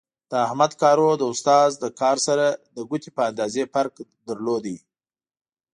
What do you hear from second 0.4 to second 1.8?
احمد کارو د استاد